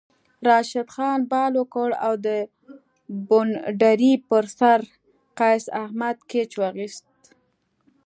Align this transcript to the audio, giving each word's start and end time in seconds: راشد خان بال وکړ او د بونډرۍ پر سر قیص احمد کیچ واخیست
راشد 0.47 0.87
خان 0.93 1.19
بال 1.31 1.53
وکړ 1.57 1.89
او 2.05 2.13
د 2.25 2.27
بونډرۍ 3.27 4.13
پر 4.27 4.45
سر 4.57 4.79
قیص 5.39 5.65
احمد 5.81 6.17
کیچ 6.29 6.51
واخیست 6.61 7.07